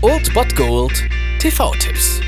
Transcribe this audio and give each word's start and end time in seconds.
Old 0.00 0.32
Bot 0.32 0.56
Gold 0.56 1.04
TV-Tipps. 1.40 2.22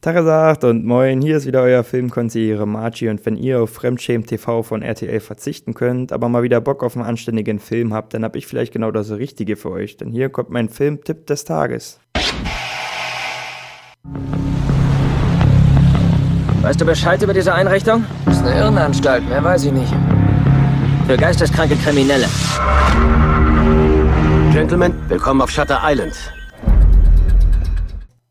Tagesagt 0.00 0.64
und 0.64 0.86
moin, 0.86 1.20
hier 1.20 1.36
ist 1.36 1.46
wieder 1.46 1.60
euer 1.60 1.84
Filmkonsigliere 1.84 2.66
Margie 2.66 3.10
und 3.10 3.24
wenn 3.26 3.36
ihr 3.36 3.60
auf 3.60 3.74
Fremdschämen 3.74 4.26
TV 4.26 4.62
von 4.62 4.80
RTL 4.80 5.20
verzichten 5.20 5.74
könnt, 5.74 6.12
aber 6.12 6.30
mal 6.30 6.42
wieder 6.42 6.62
Bock 6.62 6.82
auf 6.82 6.96
einen 6.96 7.04
anständigen 7.04 7.58
Film 7.58 7.92
habt, 7.92 8.14
dann 8.14 8.24
hab 8.24 8.36
ich 8.36 8.46
vielleicht 8.46 8.72
genau 8.72 8.90
das 8.90 9.10
Richtige 9.10 9.56
für 9.56 9.70
euch, 9.70 9.98
denn 9.98 10.10
hier 10.10 10.30
kommt 10.30 10.48
mein 10.48 10.70
Filmtipp 10.70 11.26
des 11.26 11.44
Tages. 11.44 12.00
Weißt 16.62 16.80
du 16.80 16.86
Bescheid 16.86 17.22
über 17.22 17.34
diese 17.34 17.52
Einrichtung? 17.52 18.06
Das 18.24 18.38
ist 18.38 18.46
eine 18.46 18.58
Irrenanstalt, 18.58 19.28
mehr 19.28 19.44
weiß 19.44 19.64
ich 19.64 19.72
nicht. 19.72 19.92
Für 21.06 21.18
geisteskranke 21.18 21.76
Kriminelle. 21.76 22.26
Gentlemen, 24.52 24.92
willkommen 25.08 25.42
auf 25.42 25.50
Shutter 25.50 25.80
Island. 25.84 26.12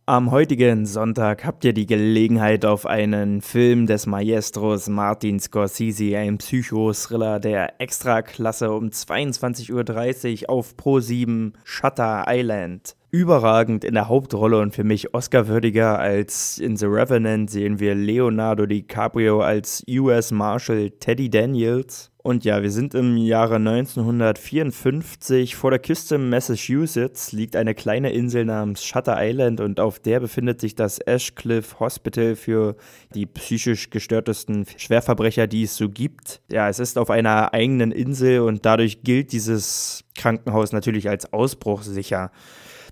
Am 0.06 0.32
heutigen 0.32 0.86
Sonntag 0.86 1.46
habt 1.46 1.64
ihr 1.64 1.72
die 1.72 1.86
Gelegenheit 1.86 2.66
auf 2.66 2.86
einen 2.86 3.42
Film 3.42 3.88
des 3.88 4.06
Maestros 4.06 4.90
Martin 4.90 5.40
Scorsese, 5.40 6.18
ein 6.18 6.38
Psycho-Thriller 6.38 7.40
der 7.40 7.80
Extraklasse 7.80 8.70
um 8.72 8.90
22.30 8.90 10.44
Uhr 10.44 10.50
auf 10.50 10.76
Pro7 10.76 11.54
Shutter 11.64 12.26
Island. 12.28 12.98
Überragend 13.12 13.86
in 13.86 13.94
der 13.94 14.10
Hauptrolle 14.10 14.60
und 14.60 14.76
für 14.76 14.84
mich 14.84 15.14
Oscar-würdiger 15.14 16.00
als 16.00 16.60
in 16.60 16.76
The 16.76 16.88
Revenant 16.88 17.50
sehen 17.50 17.80
wir 17.80 17.96
Leonardo 17.96 18.66
DiCaprio 18.66 19.40
als 19.40 19.86
US 19.88 20.32
Marshal 20.32 20.90
Teddy 20.90 21.30
Daniels. 21.30 22.12
Und 22.30 22.46
ja, 22.46 22.62
wir 22.62 22.70
sind 22.70 22.94
im 22.94 23.18
Jahre 23.18 23.56
1954. 23.56 25.56
Vor 25.56 25.72
der 25.72 25.80
Küste 25.80 26.20
Massachusetts 26.20 27.32
liegt 27.32 27.56
eine 27.56 27.74
kleine 27.74 28.12
Insel 28.12 28.46
namens 28.46 28.86
Shutter 28.86 29.16
Island 29.18 29.60
und 29.60 29.80
auf 29.80 29.98
der 29.98 30.20
befindet 30.20 30.62
sich 30.62 30.76
das 30.76 31.00
Ashcliff 31.00 31.80
Hospital 31.80 32.36
für 32.36 32.76
die 33.16 33.26
psychisch 33.26 33.90
gestörtesten 33.90 34.68
Schwerverbrecher, 34.78 35.48
die 35.48 35.64
es 35.64 35.76
so 35.76 35.90
gibt. 35.90 36.42
Ja, 36.52 36.70
es 36.70 36.78
ist 36.78 37.00
auf 37.00 37.10
einer 37.10 37.52
eigenen 37.56 37.92
Insel 37.92 38.42
und 38.42 38.64
dadurch 38.64 39.02
gilt 39.02 39.32
dieses 39.32 40.04
Krankenhaus 40.16 40.72
natürlich 40.72 41.10
als 41.10 41.34
ausbruchsicher. 41.34 42.30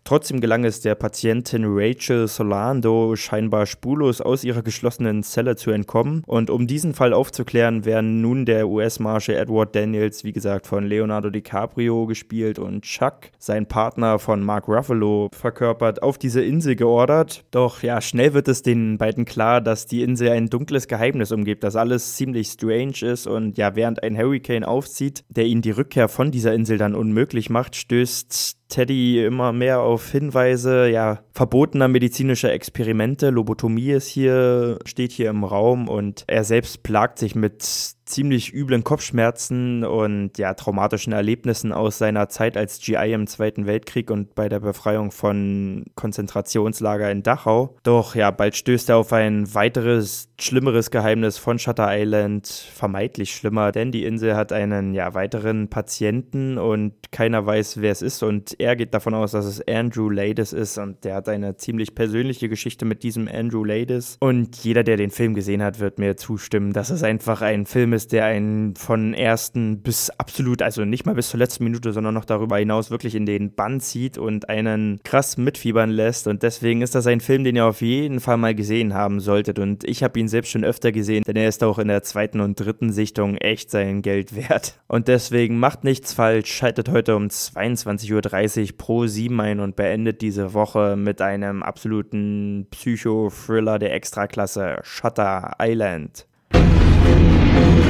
Trotzdem 0.08 0.40
gelang 0.40 0.64
es 0.64 0.80
der 0.80 0.96
Patientin 0.96 1.66
Rachel 1.68 2.30
Solando 2.30 3.18
scheinbar 3.18 3.66
spurlos 3.66 4.22
aus 4.22 4.46
ihrer 4.46 4.62
geschlossenen 4.62 5.22
Zelle 5.22 5.58
zu 5.58 5.72
entkommen. 5.72 6.24
Und 6.26 6.50
um 6.50 6.66
diesen 6.66 6.94
Fall 6.94 7.12
aufzuklären, 7.12 7.84
werden 7.84 8.22
nun 8.22 8.46
der 8.46 8.70
US-Marshal 8.70 9.36
Edward 9.36 9.76
Daniels, 9.76 10.24
wie 10.24 10.32
gesagt, 10.32 10.66
von 10.66 10.86
Leonardo 10.86 11.30
DiCaprio 11.30 12.06
gespielt 12.06 12.58
und 12.58 12.84
Chuck, 12.84 13.32
sein 13.38 13.66
Partner 13.66 14.18
von 14.18 14.42
Mark 14.42 14.70
Ruffalo, 14.70 15.28
verkörpert, 15.34 16.02
auf 16.02 16.18
diese 16.18 16.42
Insel 16.42 16.78
geordert. 16.78 17.44
Doch 17.52 17.84
ja, 17.84 18.00
schnell 18.00 18.34
wird 18.34 18.48
es 18.48 18.62
den 18.62 18.98
beiden 18.98 19.26
klar, 19.26 19.60
dass 19.60 19.88
die 19.88 20.04
Insel 20.04 20.30
ein 20.30 20.48
dunkles 20.48 20.88
Geheimnis 20.88 21.34
umgibt, 21.34 21.66
dass 21.66 21.76
alles 21.76 22.16
ziemlich 22.16 22.48
strange 22.48 23.02
ist 23.02 23.28
und 23.28 23.58
ja, 23.58 23.76
während 23.76 24.02
ein 24.04 24.18
Hurricane 24.18 24.64
aufzieht, 24.64 25.26
der 25.28 25.48
ihnen 25.48 25.62
die 25.62 25.72
Rückkehr 25.72 26.08
von 26.08 26.32
dieser 26.32 26.54
Insel 26.54 26.78
dann 26.78 26.96
unmöglich 26.96 27.50
macht, 27.50 27.76
stößt 27.76 28.56
Teddy 28.70 29.24
immer 29.24 29.54
mehr 29.54 29.82
auf 29.82 30.12
Hinweise, 30.12 30.90
ja, 30.90 31.20
verbotener 31.34 31.88
medizinischer 31.88 32.52
Experimente. 32.52 33.30
Lobotomie 33.30 33.92
ist 33.92 34.08
hier, 34.08 34.80
steht 34.86 35.12
hier 35.12 35.30
im 35.30 35.44
Raum 35.44 35.88
und 35.88 36.24
er 36.28 36.44
selbst 36.44 36.84
plagt 36.84 37.20
sich 37.20 37.36
mit 37.36 37.97
ziemlich 38.08 38.54
üblen 38.54 38.84
Kopfschmerzen 38.84 39.84
und 39.84 40.38
ja, 40.38 40.54
traumatischen 40.54 41.14
Erlebnissen 41.14 41.72
aus 41.72 41.98
seiner 41.98 42.30
Zeit 42.30 42.58
als 42.58 42.80
GI 42.80 43.14
im 43.14 43.28
Zweiten 43.28 43.66
Weltkrieg 43.66 44.10
und 44.10 44.34
bei 44.34 44.50
der 44.50 44.62
Befreiung 44.62 45.12
von 45.12 45.86
Konzentrationslager 45.96 47.12
in 47.12 47.24
Dachau. 47.24 47.76
Doch 47.84 48.16
ja, 48.16 48.32
bald 48.32 48.56
stößt 48.56 48.90
er 48.90 48.98
auf 48.98 49.14
ein 49.14 49.54
weiteres, 49.54 50.30
schlimmeres 50.40 50.90
Geheimnis 50.90 51.38
von 51.38 51.60
Shutter 51.60 51.90
Island, 51.92 52.48
vermeintlich 52.48 53.32
schlimmer, 53.36 53.72
denn 53.72 53.92
die 53.92 54.06
Insel 54.06 54.36
hat 54.36 54.54
einen 54.54 54.94
ja, 54.94 55.14
weiteren 55.14 55.68
Patienten 55.70 56.58
und 56.58 56.94
keiner 57.12 57.46
weiß, 57.46 57.82
wer 57.82 57.92
es 57.92 58.02
ist. 58.02 58.24
Und 58.24 58.60
er 58.60 58.76
geht 58.76 58.94
davon 58.94 59.14
aus, 59.14 59.32
dass 59.32 59.46
es 59.46 59.66
Andrew 59.68 60.10
Ladis 60.10 60.54
ist 60.54 60.78
und 60.78 61.04
der 61.04 61.16
hat 61.16 61.30
eine 61.30 61.58
ziemlich 61.58 61.94
persönliche 61.94 62.48
Geschichte 62.50 62.86
mit 62.86 63.04
diesem 63.04 63.28
Andrew 63.28 63.64
Ladis. 63.64 64.18
Und 64.20 64.56
jeder, 64.64 64.84
der 64.84 64.98
den 64.98 65.12
Film 65.12 65.34
gesehen 65.34 65.62
hat, 65.62 65.80
wird 65.80 66.00
mir 66.00 66.16
zustimmen, 66.16 66.74
dass 66.74 66.90
es 66.90 67.04
einfach 67.04 67.42
ein 67.42 67.66
Film 67.66 67.94
ist, 67.94 67.97
ist, 67.98 68.12
der 68.12 68.26
einen 68.26 68.76
von 68.76 69.16
ersten 69.16 69.82
bis 69.82 70.12
absolut, 70.12 70.62
also 70.62 70.86
nicht 70.86 71.06
mal 71.06 71.16
bis 71.16 71.30
zur 71.30 71.40
letzten 71.40 71.64
Minute, 71.64 71.92
sondern 71.92 72.14
noch 72.14 72.26
darüber 72.26 72.58
hinaus 72.58 72.92
wirklich 72.92 73.16
in 73.16 73.26
den 73.26 73.56
Bann 73.56 73.80
zieht 73.80 74.18
und 74.18 74.48
einen 74.50 75.00
krass 75.04 75.38
mitfiebern 75.38 75.90
lässt. 75.90 76.28
Und 76.28 76.44
deswegen 76.44 76.82
ist 76.82 76.94
das 76.94 77.08
ein 77.08 77.20
Film, 77.20 77.44
den 77.44 77.56
ihr 77.56 77.66
auf 77.66 77.82
jeden 77.82 78.20
Fall 78.20 78.38
mal 78.38 78.54
gesehen 78.54 78.94
haben 78.94 79.20
solltet. 79.20 79.58
Und 79.58 79.84
ich 79.84 80.04
habe 80.04 80.20
ihn 80.20 80.28
selbst 80.28 80.52
schon 80.52 80.64
öfter 80.64 80.92
gesehen, 80.92 81.24
denn 81.26 81.36
er 81.36 81.50
ist 81.50 81.64
auch 81.64 81.80
in 81.80 81.88
der 81.88 82.04
zweiten 82.04 82.40
und 82.40 82.60
dritten 82.60 82.92
Sichtung 82.92 83.36
echt 83.38 83.72
sein 83.72 84.04
Geld 84.04 84.36
wert. 84.36 84.80
Und 84.88 85.08
deswegen 85.08 85.58
macht 85.60 85.84
nichts 85.84 86.14
falsch, 86.14 86.54
schaltet 86.54 86.90
heute 86.90 87.16
um 87.16 87.28
22.30 87.28 88.62
Uhr 88.62 88.78
pro 88.78 89.08
7 89.08 89.42
ein 89.42 89.60
und 89.60 89.76
beendet 89.76 90.22
diese 90.22 90.54
Woche 90.54 90.96
mit 90.96 91.20
einem 91.20 91.64
absoluten 91.64 92.68
Psycho-Thriller 92.70 93.80
der 93.80 93.96
Extraklasse 93.96 94.80
Shutter 94.84 95.56
Island. 95.60 96.28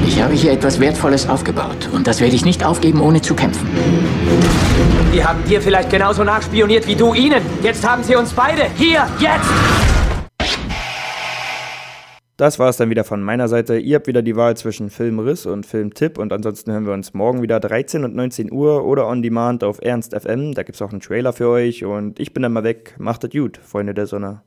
Ich 0.08 0.22
habe 0.22 0.34
hier 0.34 0.52
etwas 0.52 0.80
Wertvolles 0.80 1.28
aufgebaut 1.28 1.90
und 1.94 2.08
das 2.08 2.22
werde 2.22 2.36
ich 2.36 2.46
nicht 2.46 2.66
aufgeben, 2.66 3.02
ohne 3.02 3.22
zu 3.22 3.36
kämpfen. 3.36 3.68
Die 5.14 5.24
haben 5.24 5.44
dir 5.46 5.62
vielleicht 5.62 5.90
genauso 5.90 6.24
nachspioniert 6.24 6.88
wie 6.88 6.96
du 6.96 7.14
ihnen. 7.14 7.42
Jetzt 7.62 7.88
haben 7.88 8.04
sie 8.04 8.16
uns 8.16 8.34
beide. 8.34 8.64
Hier, 8.78 9.08
jetzt! 9.20 9.50
Das 12.38 12.60
war 12.60 12.70
es 12.70 12.78
dann 12.78 12.92
wieder 12.92 13.04
von 13.04 13.24
meiner 13.24 13.48
Seite. 13.48 13.80
Ihr 13.80 13.96
habt 13.96 14.06
wieder 14.06 14.22
die 14.22 14.36
Wahl 14.36 14.56
zwischen 14.56 14.92
Filmriss 14.92 15.48
und 15.48 15.66
Filmtipp 15.66 16.20
und 16.20 16.32
ansonsten 16.32 16.72
hören 16.72 16.86
wir 16.86 16.94
uns 16.94 17.16
morgen 17.16 17.42
wieder 17.42 17.60
13 17.60 18.04
und 18.04 18.16
19 18.16 18.52
Uhr 18.52 18.86
oder 18.86 19.08
on 19.08 19.24
demand 19.24 19.64
auf 19.64 19.80
Ernst 19.82 20.14
FM. 20.14 20.54
Da 20.54 20.62
gibt 20.62 20.76
es 20.76 20.82
auch 20.84 20.92
einen 20.92 21.02
Trailer 21.02 21.34
für 21.34 21.50
euch 21.50 21.84
und 21.84 22.20
ich 22.20 22.34
bin 22.34 22.44
dann 22.44 22.54
mal 22.54 22.64
weg. 22.64 22.94
Macht 23.00 23.24
es 23.24 23.32
gut, 23.32 23.58
Freunde 23.58 23.96
der 23.96 24.06
Sonne. 24.06 24.44